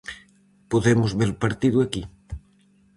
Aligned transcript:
Podemos 0.71 1.11
ver 1.19 1.29
o 1.33 1.39
partido 1.43 1.77
aquí: 1.81 2.01